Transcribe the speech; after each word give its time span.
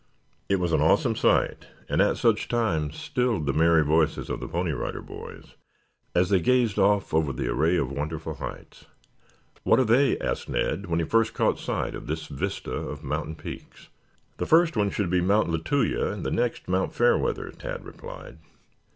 It 0.49 0.55
was 0.59 0.73
an 0.73 0.81
awesome 0.81 1.15
sight 1.15 1.67
and 1.87 2.01
at 2.01 2.17
such 2.17 2.47
times 2.47 2.95
stilled 2.97 3.45
the 3.45 3.53
merry 3.53 3.83
voices 3.85 4.31
of 4.31 4.39
the 4.39 4.47
Pony 4.47 4.71
Rider 4.71 5.03
Boys 5.03 5.53
as 6.15 6.29
they 6.29 6.39
gazed 6.39 6.79
off 6.79 7.13
over 7.13 7.31
the 7.31 7.47
array 7.49 7.77
of 7.77 7.91
wonderful 7.91 8.33
heights. 8.33 8.85
"What 9.61 9.79
are 9.79 9.83
they?" 9.85 10.17
asked 10.17 10.49
Ned 10.49 10.87
when 10.87 10.97
he 10.99 11.05
first 11.05 11.35
caught 11.35 11.59
sight 11.59 11.93
of 11.93 12.07
this 12.07 12.25
vista 12.25 12.71
of 12.73 13.03
mountain 13.03 13.35
peaks. 13.35 13.89
"The 14.37 14.47
first 14.47 14.75
one 14.75 14.89
should 14.89 15.11
be 15.11 15.21
Mt. 15.21 15.49
Lituya 15.51 16.11
and 16.11 16.25
the 16.25 16.31
next 16.31 16.67
Mt. 16.67 16.93
Fairweather," 16.95 17.51
Tad 17.51 17.85
replied. 17.85 18.39